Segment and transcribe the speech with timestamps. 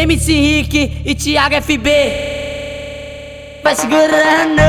[0.00, 1.90] MC Rick e Thiago FB.
[3.62, 4.62] Vai segurando.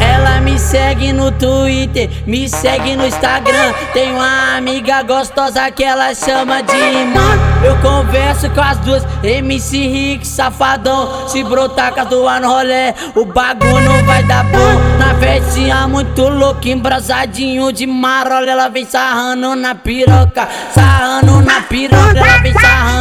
[0.00, 3.72] Ela me segue no Twitter, me segue no Instagram.
[3.92, 7.38] Tem uma amiga gostosa que ela chama de irmã.
[7.64, 11.28] Eu converso com as duas, MC Rick, safadão.
[11.28, 14.98] Se brotar com as duas no rolê, o bagulho não vai dar bom.
[14.98, 18.50] Na festinha muito louco, embrasadinho de marola.
[18.50, 22.18] Ela vem sarrando na piroca, sarrando na piroca.
[22.18, 22.95] Ela vem sarrando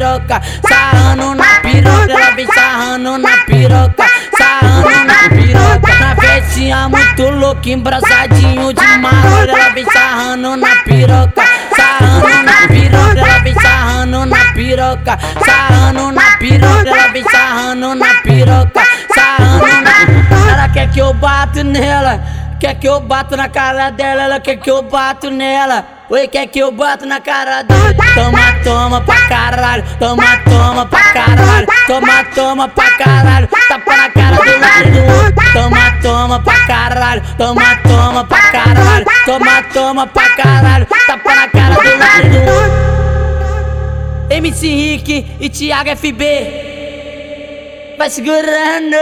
[0.00, 2.12] piroca, sarrando na piroca.
[2.12, 4.04] Ela vem sarrando na piroca,
[4.38, 5.94] sarrando na piroca.
[6.00, 9.50] Na festinha muito louco, embrasadinho de marola.
[9.50, 11.42] Ela vem sarrando na piroca,
[11.76, 13.20] sarrando na piroca.
[13.20, 16.88] Ela vem sarrando na piroca, sarrando na piroca.
[16.88, 18.82] Ela vem sarrando na piroca,
[19.14, 22.22] sarrando na Ela quer que eu bato nela,
[22.58, 24.22] quer que eu bato na cara dela.
[24.22, 25.99] Ela quer que eu bato nela.
[26.10, 27.94] Oi, quer que eu bato na cara dela?
[28.16, 34.36] Toma, toma pra caralho, toma, toma pra caralho, toma, toma pra caralho, tapa na cara
[34.36, 35.52] do lado do.
[35.52, 41.74] Toma, toma pra caralho, toma, toma pra caralho, toma, toma pra caralho, tapa na cara
[41.76, 42.28] do lado
[44.26, 44.34] do.
[44.34, 46.24] MC Rick e Thiago FB.
[47.96, 48.96] Vai segurando.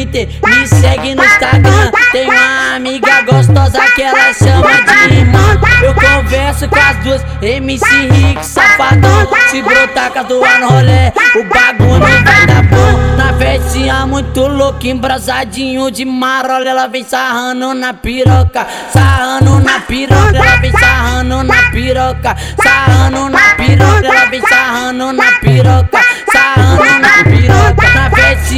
[0.00, 1.90] Twitter, me segue no Instagram.
[2.10, 5.60] Tem uma amiga gostosa que ela chama de irmã.
[5.82, 9.28] Eu converso com as duas, MC Rick, safadão.
[9.50, 13.16] Se brotar com as duas no rolê, o bagulho vai dar bom.
[13.16, 16.66] Na festinha muito louco, embrasadinho de marola.
[16.66, 20.34] Ela vem sarrando na piroca, sarrando na piroca.
[20.34, 23.59] Ela vem sarrando na piroca, sarrando na piroca.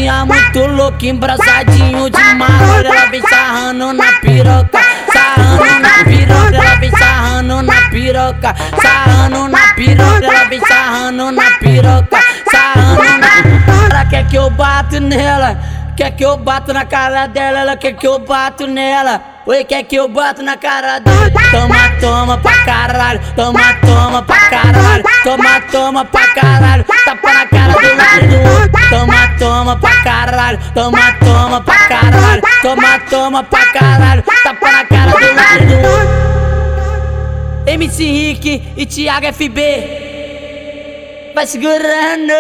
[0.03, 2.89] Na festinha muito louco, embrasadinho de marola.
[2.89, 4.81] Ela vem sarrando na piroca,
[5.13, 6.57] sarrando na piroca.
[6.57, 10.25] Ela vem sarrando na piroca, sarrando na piroca.
[10.25, 12.19] Ela vem sarrando na piroca,
[12.51, 15.59] sarrando na Ela quer que eu bato nela,
[15.97, 17.61] quer que eu bato na cara dela.
[17.61, 19.21] Ela quer que eu bato nela.
[19.47, 21.31] Oi, quer que eu bato na cara dela?
[21.51, 27.73] Toma, toma pra caralho, toma, toma pra caralho, toma, toma pra caralho, tapa na cara
[27.73, 28.62] do lado do outro.
[28.93, 35.13] Toma, toma pra caralho, toma, toma pra caralho, toma, toma pra caralho, tapa na cara
[35.13, 35.63] do lado.
[37.67, 39.63] MC Rick e Thiago FB.
[41.35, 42.35] Vai segurando.